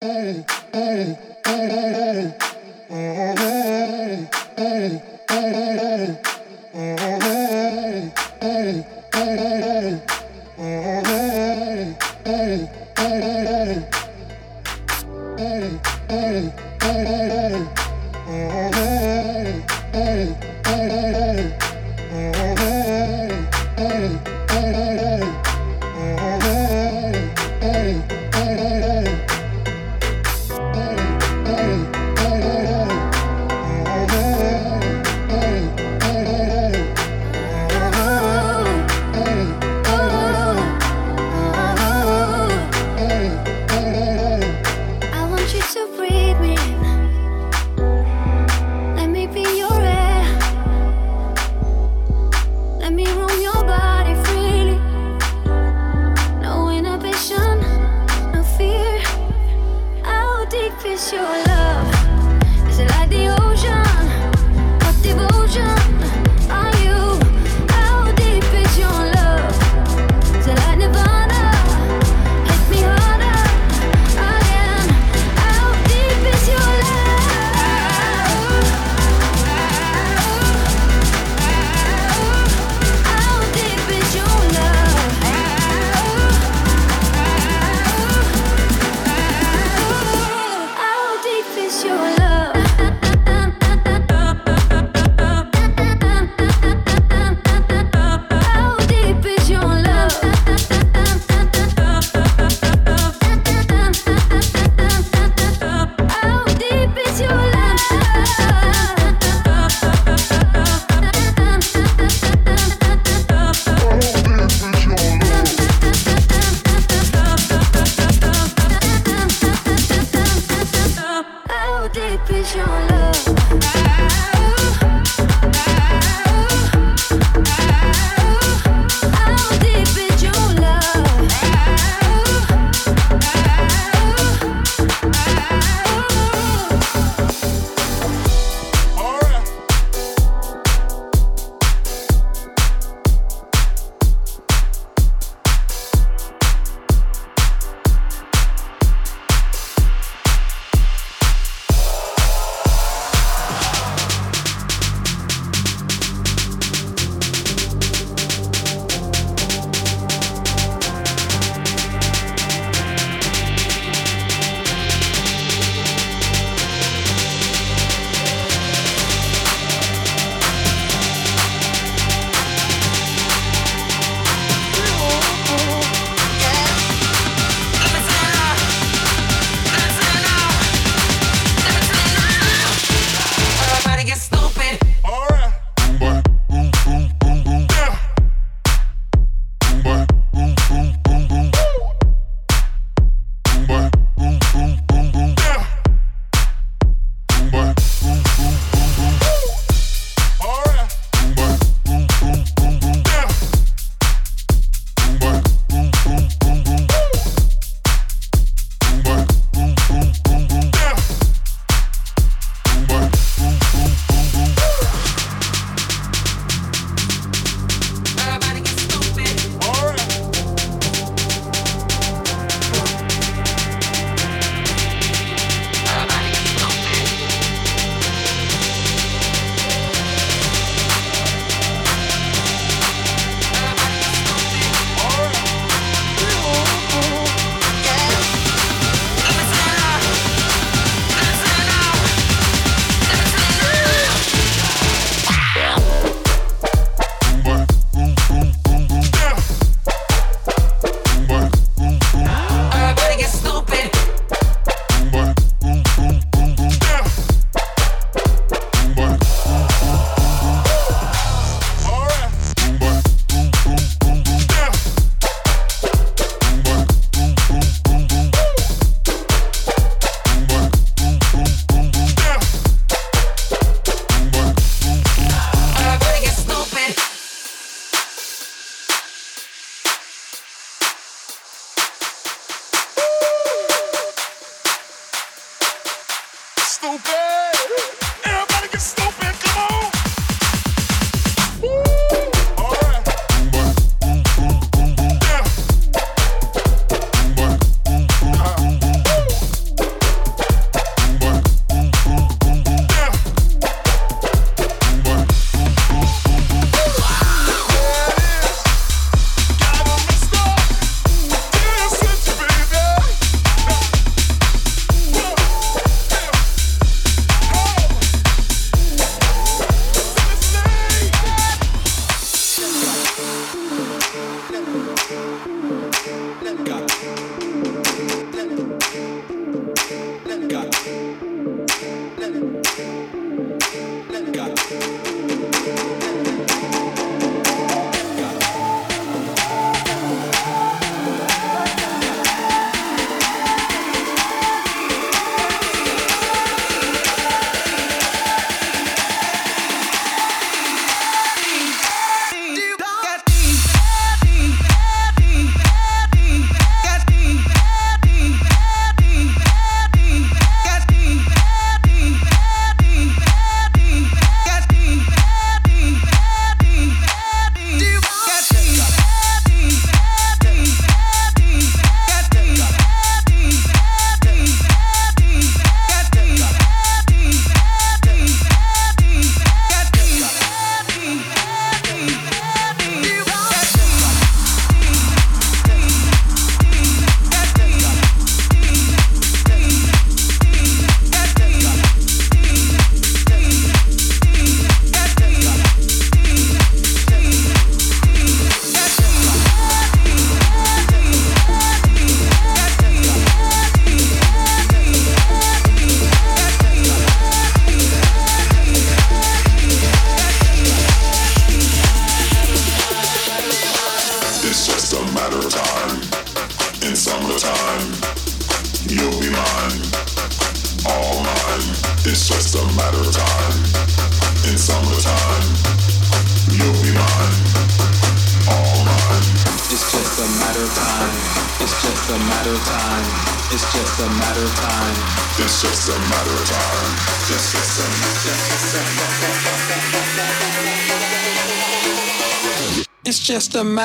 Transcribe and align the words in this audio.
Boom, 0.00 0.44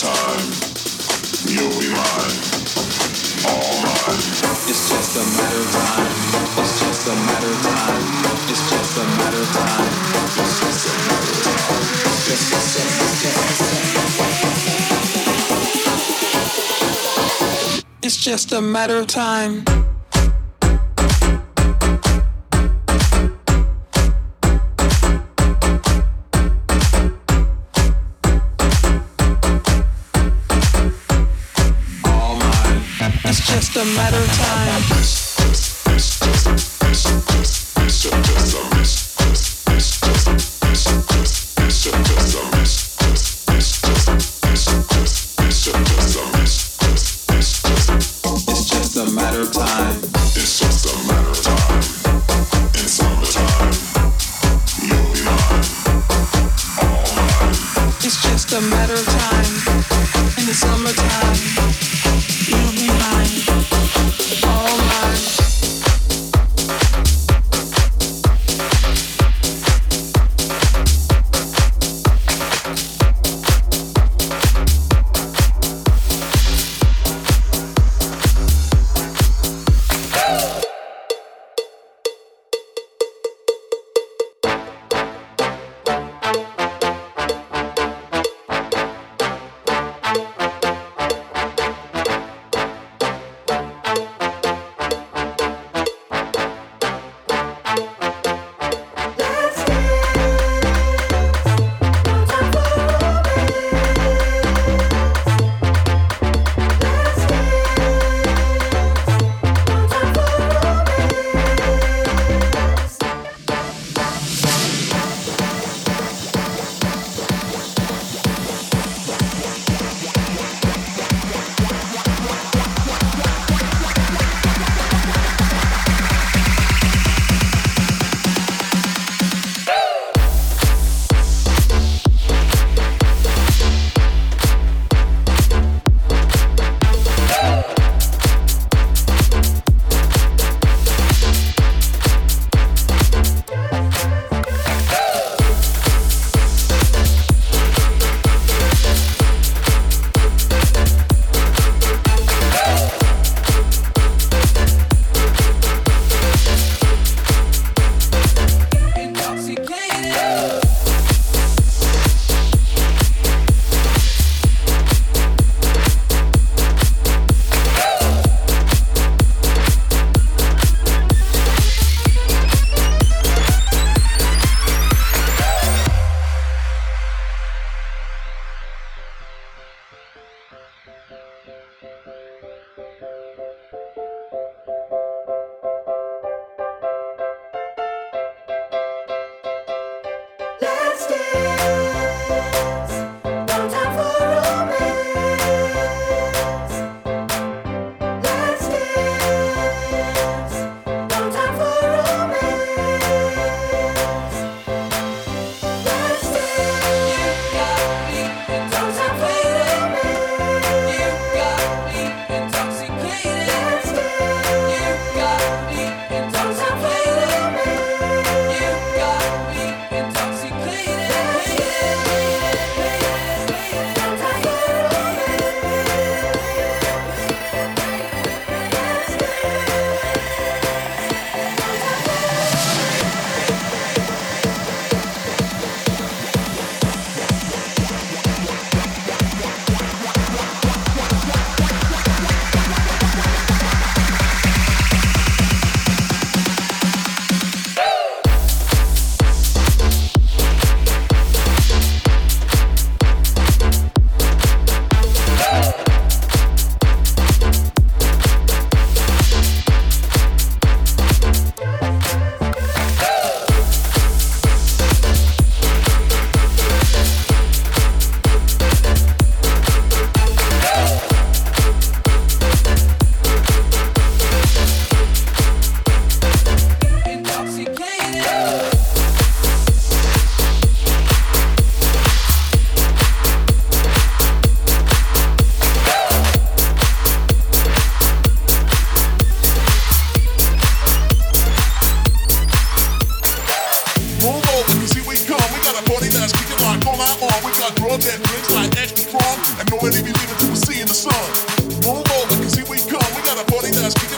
time, 0.00 0.48
you'll 1.44 1.68
be 1.76 1.92
mine, 1.92 2.40
all 3.44 3.84
mine. 3.84 4.16
It's 4.64 4.88
just 4.88 5.16
a 5.16 5.24
matter 5.36 5.60
of 5.60 5.70
time. 5.76 6.08
It's 6.56 6.80
just 6.80 7.06
a 7.06 7.14
matter 7.28 7.50
of 7.50 7.60
time. 7.60 8.00
It's 8.48 8.64
just 8.70 8.96
a 8.96 9.04
matter 9.04 9.42
of 9.42 9.52
time. 9.52 9.92
It's 10.40 10.56
just 10.60 10.88
a 10.88 10.92
matter 11.04 11.32
of 11.32 11.44
time. 11.44 11.84
It's 12.32 12.48
just 12.48 12.80
a 12.80 12.82
matter 12.88 13.36
of 13.44 13.68
time. 13.68 14.40
It's 18.02 18.16
just 18.16 18.52
a 18.52 18.60
matter 18.62 18.96
of 18.96 19.06
time. 19.06 19.89
a 33.80 33.84
matter 33.96 34.18
of 34.18 34.32
time. 34.32 34.99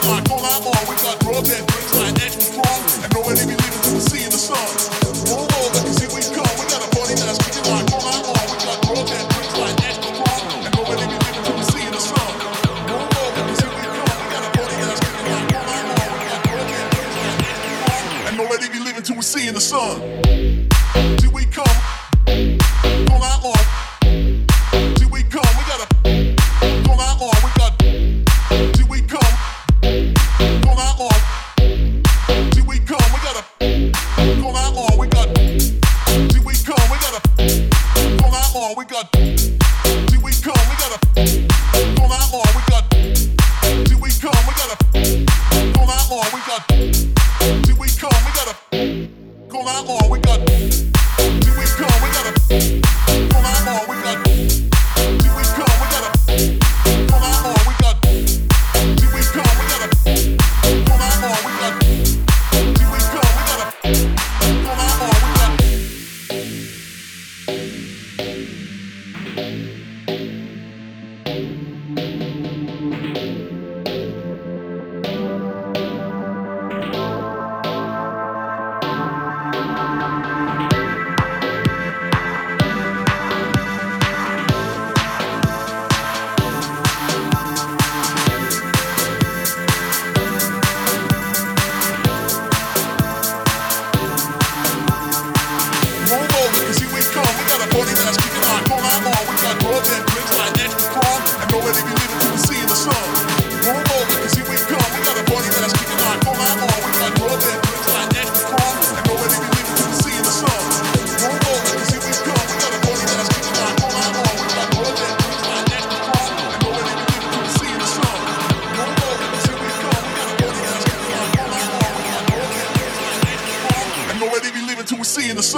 Like. 0.00 0.24
We 0.88 0.96
got 0.96 1.24
roads 1.24 1.50
and 1.50 1.66
bricks 1.66 1.94
like 1.94 2.11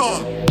on. 0.05 0.44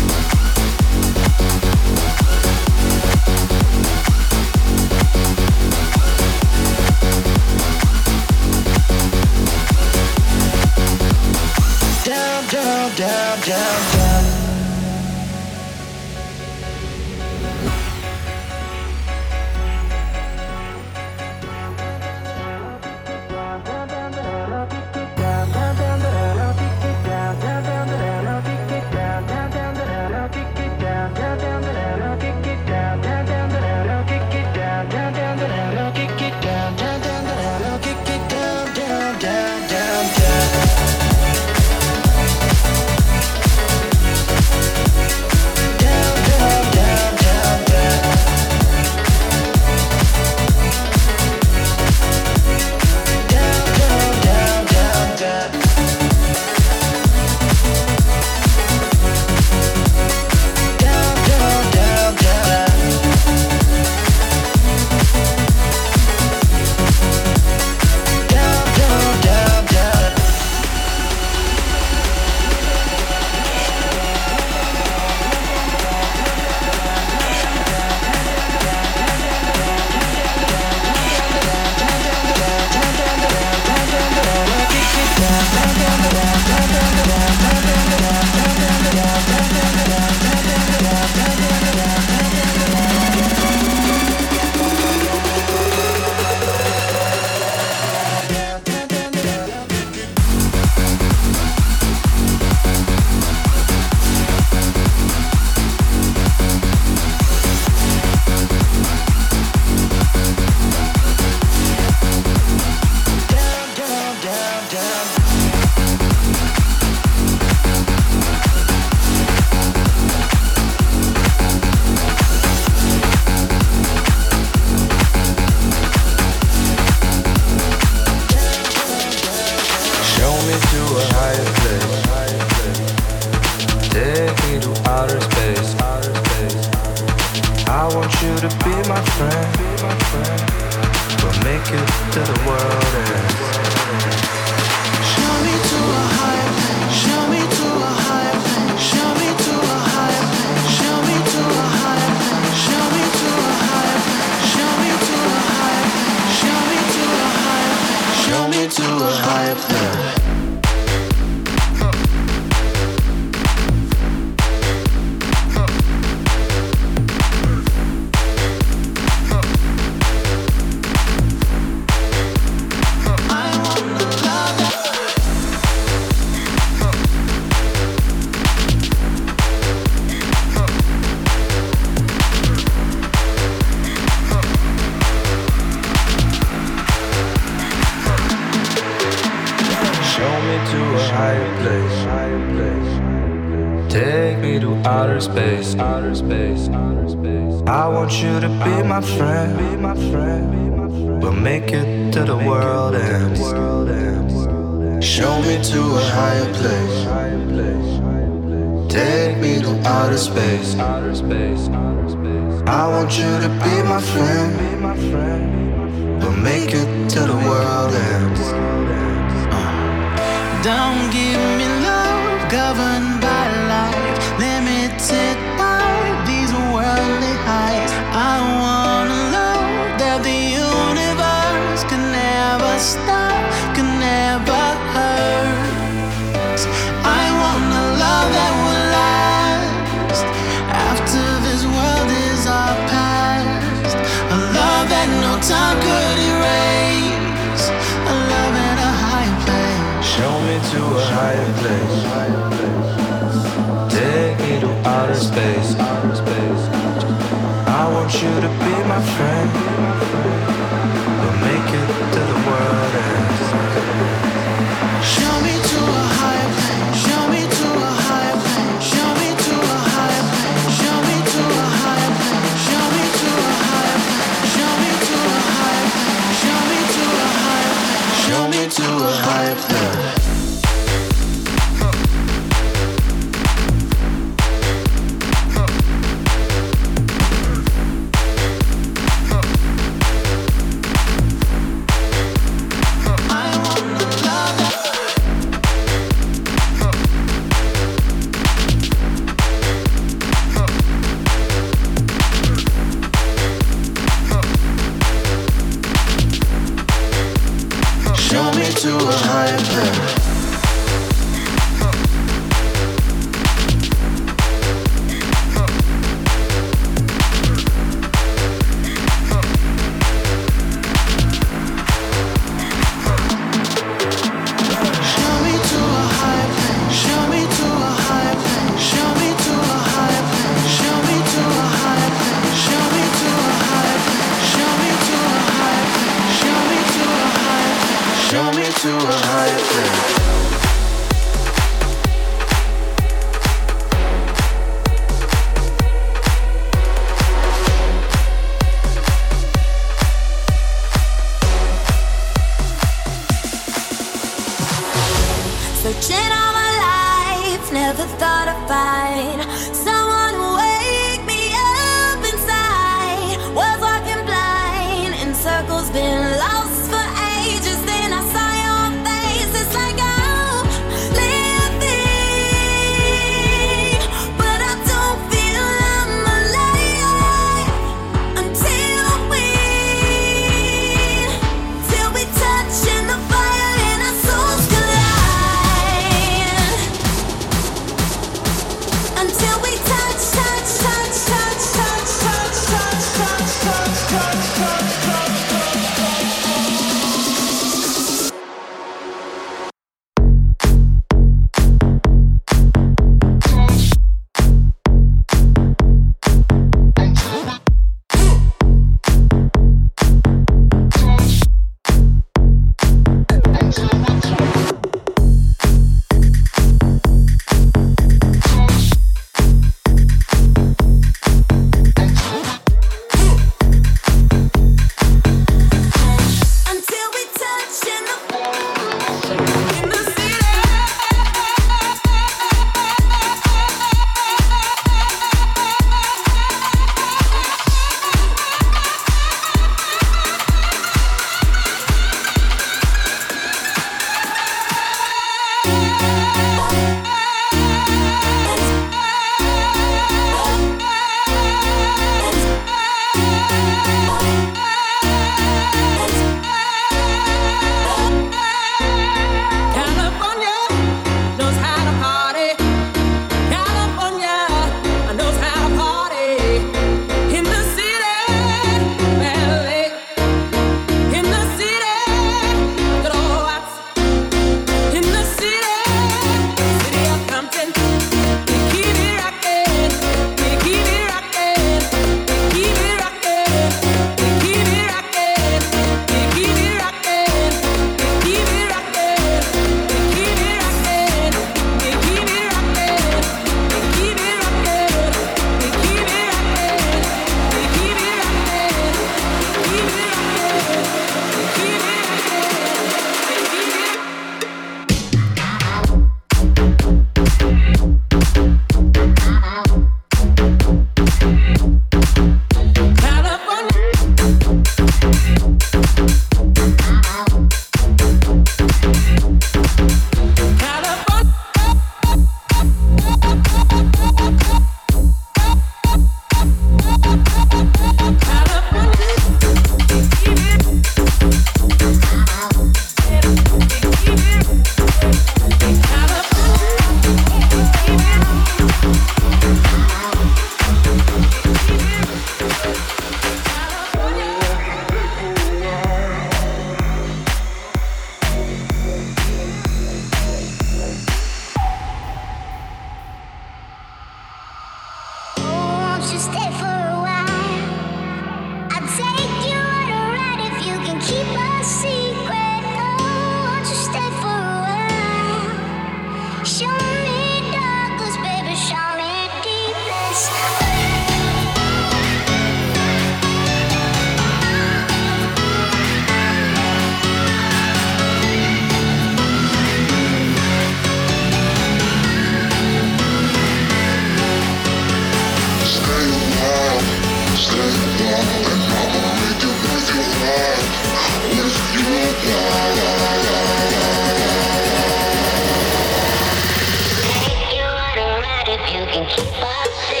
can 598.87 599.05
keep 599.05 599.43
us 599.43 599.87
safe. 599.87 600.00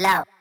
Thank 0.00 0.39